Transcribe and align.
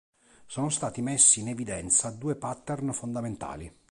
Sono 0.47 0.69
stati 0.69 0.99
messi 1.03 1.41
in 1.41 1.49
evidenza 1.49 2.09
due 2.09 2.35
pattern 2.35 2.91
fondamentali. 2.91 3.71